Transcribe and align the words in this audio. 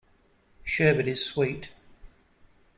Sherbet 0.63 1.07
is 1.07 1.23
sweet. 1.23 1.69